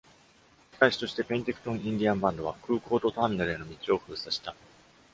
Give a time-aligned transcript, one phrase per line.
[0.73, 4.55] 仕返しとして、ペンティクトン・インディアン・バンドは、空港とターミナルへの道を封鎖した。